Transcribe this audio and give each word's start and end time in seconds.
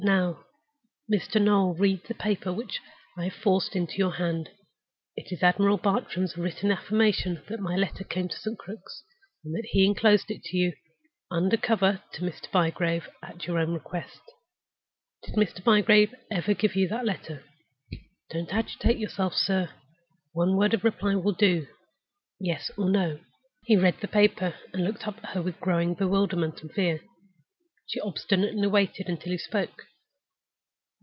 Now, 0.03 0.45
Mr. 1.13 1.39
Noel, 1.39 1.75
read 1.75 2.05
the 2.07 2.15
paper 2.15 2.51
which 2.51 2.79
I 3.15 3.25
have 3.25 3.33
forced 3.35 3.75
into 3.75 3.97
your 3.99 4.13
hand. 4.15 4.49
It 5.15 5.31
is 5.31 5.43
Admiral 5.43 5.77
Bartram's 5.77 6.35
written 6.35 6.71
affirmation 6.71 7.39
that 7.47 7.59
my 7.59 7.75
letter 7.75 8.03
came 8.03 8.27
to 8.27 8.35
St. 8.35 8.57
Crux, 8.57 9.03
and 9.45 9.53
that 9.53 9.65
he 9.69 9.85
inclosed 9.85 10.31
it 10.31 10.41
to 10.45 10.57
you, 10.57 10.73
under 11.29 11.55
cover 11.55 12.01
to 12.13 12.21
Mr. 12.23 12.51
Bygrave, 12.51 13.07
at 13.21 13.45
your 13.45 13.59
own 13.59 13.75
request. 13.75 14.19
Did 15.21 15.35
Mr. 15.35 15.63
Bygrave 15.63 16.15
ever 16.31 16.55
give 16.55 16.75
you 16.75 16.87
that 16.87 17.05
letter? 17.05 17.43
Don't 18.31 18.51
agitate 18.51 18.97
yourself, 18.97 19.35
sir! 19.35 19.69
One 20.33 20.57
word 20.57 20.73
of 20.73 20.83
reply 20.83 21.13
will 21.13 21.33
do—Yes 21.35 22.71
or 22.75 22.89
No." 22.89 23.19
He 23.65 23.77
read 23.77 23.99
the 24.01 24.07
paper, 24.07 24.55
and 24.73 24.83
looked 24.83 25.07
up 25.07 25.19
at 25.19 25.29
her 25.35 25.43
with 25.43 25.59
growing 25.59 25.93
bewilderment 25.93 26.59
and 26.63 26.71
fear. 26.71 27.01
She 27.85 27.99
obstinately 27.99 28.65
waited 28.65 29.07
until 29.07 29.33
he 29.33 29.37
spoke. 29.37 29.83